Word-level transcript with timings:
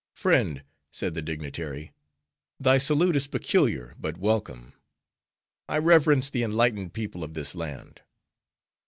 "Friend," 0.15 0.63
said 0.89 1.13
the 1.13 1.21
dignitary, 1.21 1.91
"thy 2.59 2.79
salute 2.79 3.15
is 3.15 3.27
peculiar, 3.27 3.93
but 3.99 4.17
welcome. 4.17 4.73
I 5.69 5.77
reverence 5.77 6.31
the 6.31 6.41
enlightened 6.41 6.93
people 6.95 7.23
of 7.23 7.35
this 7.35 7.53
land." 7.53 8.01